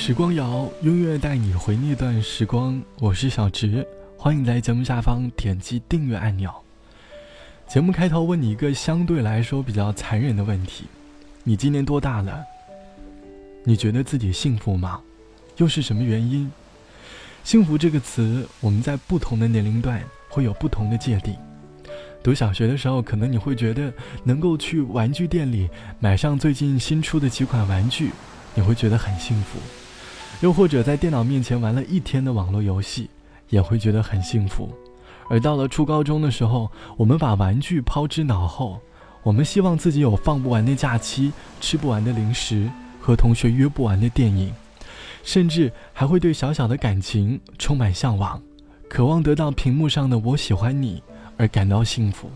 [0.00, 2.80] 时光谣，音乐带你回那段时光。
[3.00, 3.84] 我是小直，
[4.16, 6.48] 欢迎在节目下方点击订阅按钮。
[7.66, 10.84] 节目开头问你一个相对来说比较残忍的问题：
[11.42, 12.44] 你今年多大了？
[13.64, 15.00] 你觉得自己幸福吗？
[15.56, 16.50] 又是什么原因？
[17.42, 21.36] 幸福这个词，我们在不同的年龄段会有不同的界定。
[22.22, 25.68] 读小学的时候，可能你会觉得能够去玩具店里
[25.98, 28.12] 买上最近新出的几款玩具，
[28.54, 29.58] 你会觉得很幸福；
[30.40, 33.10] 又或者在电脑面前玩了一天的网络游戏，
[33.48, 34.68] 也会觉得很幸福。
[35.28, 38.80] 而到了初高中的时候，我们把玩具抛之脑后，
[39.22, 42.70] 我们希望自己有放不完的假期、吃不完的零食、
[43.00, 44.52] 和同学约不完的电影，
[45.22, 48.40] 甚至还会对小小的感情充满向往，
[48.88, 51.02] 渴望得到屏幕上的“我喜欢你”。
[51.40, 52.28] 而感到幸福。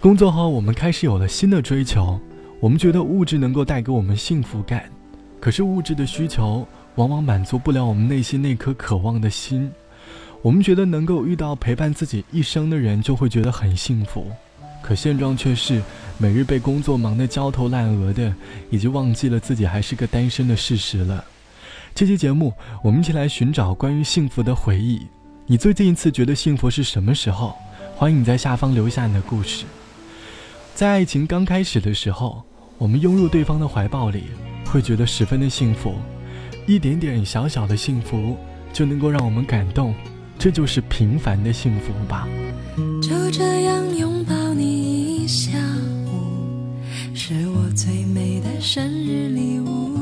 [0.00, 2.18] 工作后，我们开始有了新的追求。
[2.58, 4.90] 我们觉得物质能够带给我们幸福感，
[5.38, 6.66] 可是物质的需求
[6.98, 9.70] 往往满足不了我们内心那颗渴望的心。
[10.42, 14.26] 我们觉得能够遇到陪伴自己一生的人就会觉得很幸福，
[14.82, 15.80] 可现状却是
[16.18, 18.34] 每日被工作忙得焦头烂额的，
[18.68, 21.24] 已经忘记了自己还是个单身的事实了。
[21.94, 25.06] 这期节目，我们一起来寻找关于幸福的回忆。
[25.46, 27.54] 你最近一次觉得幸福是什么时候？
[27.94, 29.66] 欢迎你在下方留下你的故事。
[30.74, 32.42] 在爱情刚开始的时候，
[32.76, 34.24] 我们拥入对方的怀抱里，
[34.66, 35.94] 会觉得十分的幸福，
[36.68, 38.36] 一点点小小的幸福
[38.74, 39.94] 就能够让我们感动，
[40.38, 42.28] 这就是平凡的幸福吧。
[43.00, 45.58] 就这样拥抱你一下
[46.04, 46.76] 午，
[47.14, 49.96] 是我最美的生日礼物。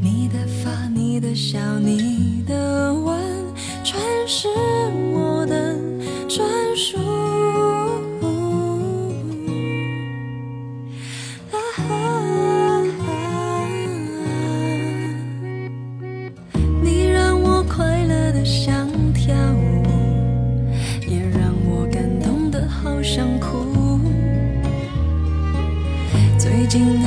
[0.00, 2.35] 你的发，你的笑，你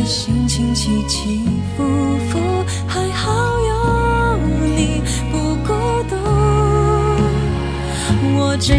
[0.05, 1.41] 心情起起
[1.75, 1.83] 伏
[2.29, 2.39] 伏，
[2.87, 4.37] 还好有
[4.75, 5.73] 你不孤
[6.09, 6.15] 独。
[8.37, 8.73] 我只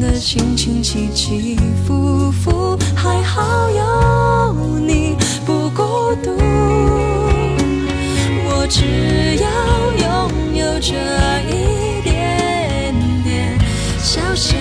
[0.00, 1.56] 的心情起起
[1.86, 5.16] 伏伏，还好有你
[5.46, 6.36] 不孤独。
[8.50, 9.48] 我只要
[10.04, 10.06] 拥
[10.56, 10.94] 有这
[11.48, 12.94] 一点
[13.24, 13.58] 点
[13.98, 14.56] 小小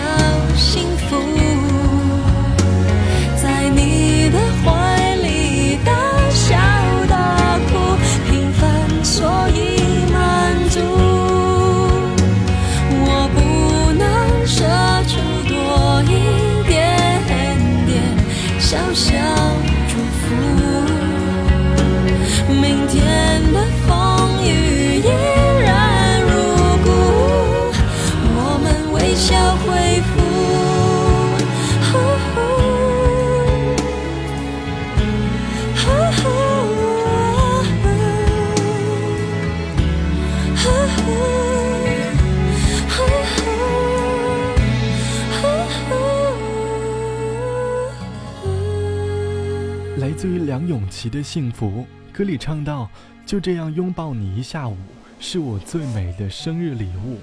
[50.20, 52.90] 对于梁咏琪的幸福，歌里唱到
[53.24, 54.76] ：“就这样拥抱你一下午，
[55.20, 57.20] 是我最美的生日礼物。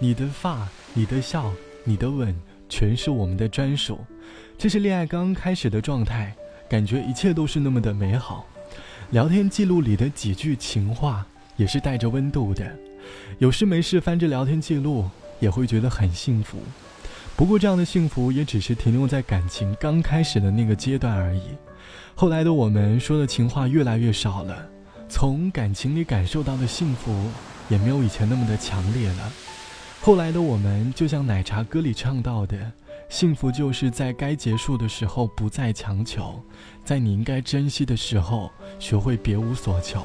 [0.00, 1.52] 你的发，你的笑，
[1.84, 2.34] 你的吻，
[2.66, 4.00] 全是我们的专属。”
[4.56, 6.34] 这是恋爱刚开始的状态，
[6.70, 8.46] 感觉一切都是那么的美好。
[9.10, 11.26] 聊天记录里的几句情话
[11.58, 12.74] 也是带着温度的，
[13.38, 15.04] 有事没事翻着聊天记录，
[15.38, 16.58] 也会觉得很幸福。
[17.36, 21.42] 不过这样的幸福也只是停留在感情刚开始的那个阶段而已。
[22.20, 24.68] 后来的我们说的情话越来越少了，
[25.08, 27.14] 从感情里感受到的幸福
[27.68, 29.32] 也没有以前那么的强烈了。
[30.00, 32.72] 后来的我们就像奶茶歌里唱到的，
[33.08, 36.42] 幸福就是在该结束的时候不再强求，
[36.84, 38.50] 在你应该珍惜的时候
[38.80, 40.02] 学会别无所求。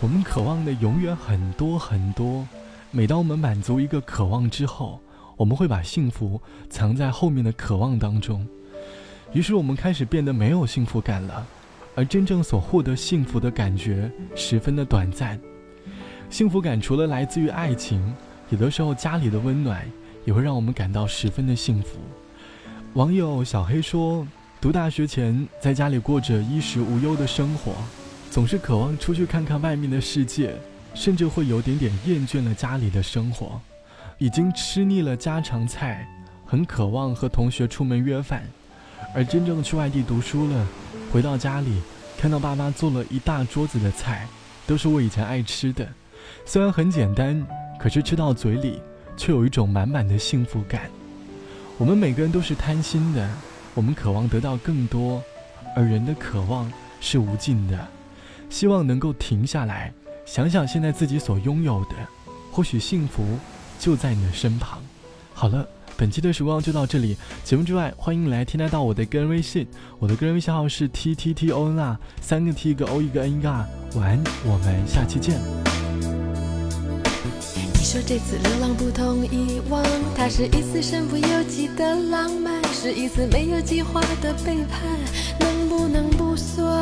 [0.00, 2.46] 我们渴望的永远很多很多，
[2.92, 5.00] 每当我们满足一个渴望之后，
[5.36, 8.46] 我们会把幸福藏在后面的渴望当中，
[9.32, 11.46] 于是我们开始变得没有幸福感了，
[11.94, 15.38] 而真正所获得幸福的感觉十分的短暂。
[16.28, 18.14] 幸福感除了来自于爱情，
[18.48, 19.88] 有的时候家里的温暖
[20.24, 21.98] 也会让我们感到十分的幸福。
[22.94, 24.26] 网友小黑说，
[24.60, 27.72] 读大学前在家里过着衣食无忧的生活。
[28.30, 30.54] 总是渴望出去看看外面的世界，
[30.94, 33.60] 甚至会有点点厌倦了家里的生活，
[34.18, 36.08] 已经吃腻了家常菜，
[36.46, 38.44] 很渴望和同学出门约饭。
[39.14, 40.66] 而真正去外地读书了，
[41.12, 41.80] 回到家里，
[42.16, 44.26] 看到爸妈做了一大桌子的菜，
[44.66, 45.86] 都是我以前爱吃的，
[46.44, 47.44] 虽然很简单，
[47.78, 48.80] 可是吃到嘴里
[49.16, 50.90] 却有一种满满的幸福感。
[51.76, 53.28] 我们每个人都是贪心的，
[53.74, 55.22] 我们渴望得到更多，
[55.74, 56.70] 而人的渴望
[57.00, 57.88] 是无尽的。
[58.48, 59.92] 希望能够停下来，
[60.26, 61.96] 想想现在自己所拥有的，
[62.52, 63.38] 或许幸福
[63.78, 64.80] 就在你的身旁。
[65.32, 65.66] 好了，
[66.00, 67.14] 本期的时光就到这里。
[67.44, 69.66] 节目之外，欢迎来添加到我的个人微信，
[69.98, 73.68] 我的个人微信号是 t t t o n r，三个 t 一个 o 一个 n 一个 r。
[73.96, 75.38] 晚安，我们下期见。
[77.74, 79.84] 你说这次流浪不同以往，
[80.16, 84.80] 它是一次身不由己的浪漫，是一次没有计划的背叛，
[85.38, 86.80] 能不能不算？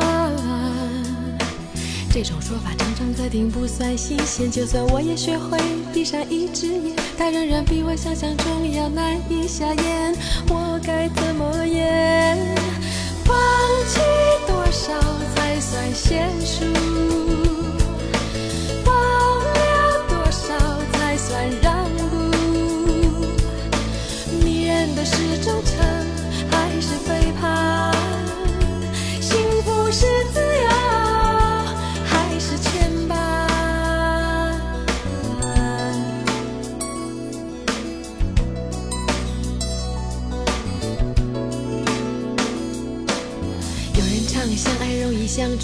[2.11, 4.49] 这种说法常常在听，不算新鲜。
[4.49, 5.59] 就算我也学会
[5.93, 10.15] 闭上一只眼，它仍然比我想象中要难以下咽。
[10.49, 11.98] 我该怎么演？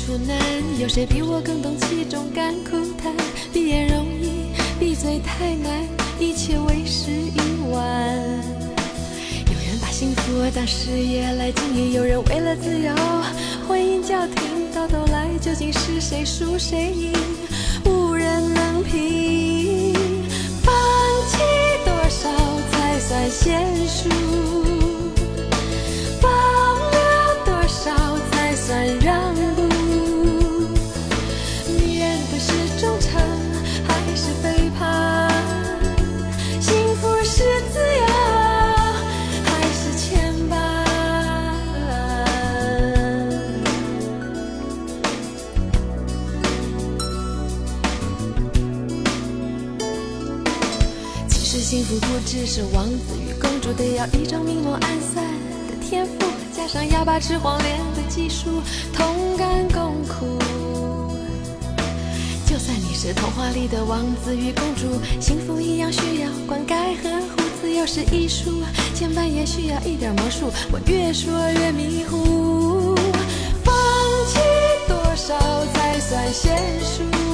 [0.06, 0.38] 处难，
[0.80, 3.12] 有谁比我更懂其中甘苦谈？
[3.52, 5.82] 闭眼容易，闭嘴太难，
[6.20, 7.40] 一切为时已
[7.72, 7.82] 晚。
[9.48, 12.94] 有人把幸福当事业来经营，有人为了自由
[13.68, 17.12] 婚姻叫停，到头来究竟是谁输谁赢，
[17.86, 19.92] 无人能评。
[20.62, 20.72] 放
[21.32, 21.40] 弃
[21.84, 22.30] 多少
[22.72, 24.08] 才算现实？
[52.00, 55.24] 不只是王子与公主，得要一种明眸暗散
[55.70, 56.12] 的天赋，
[56.56, 58.62] 加上哑巴吃黄连的技术，
[58.94, 60.40] 同甘共苦。
[62.46, 67.44] 就算你是童话里的王子与公主，幸福一样需要灌溉和护。
[67.62, 70.52] 自由是艺术，牵绊也需要一点魔术。
[70.72, 72.96] 我越说越迷糊，
[73.64, 73.76] 放
[74.28, 74.40] 弃
[74.88, 75.38] 多少
[75.74, 76.50] 才算娴
[76.84, 77.25] 熟？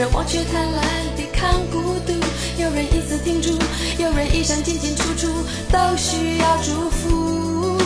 [0.00, 0.80] 人忘却贪婪，
[1.14, 2.14] 抵抗孤独。
[2.56, 3.52] 有人一次停住，
[3.98, 5.26] 有人一生进进出出，
[5.70, 7.76] 都需要祝福。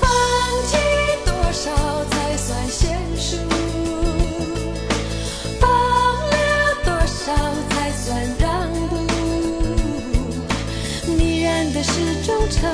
[0.00, 0.10] 放
[0.66, 0.76] 弃
[1.24, 1.70] 多少
[2.10, 3.36] 才算娴熟？
[5.60, 6.34] 放了
[6.84, 7.32] 多少
[7.70, 8.96] 才算让步？
[11.16, 11.92] 迷人的是
[12.26, 12.68] 忠诚